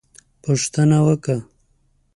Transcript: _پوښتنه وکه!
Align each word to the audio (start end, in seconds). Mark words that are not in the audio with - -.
_پوښتنه 0.43 0.97
وکه! 1.07 1.35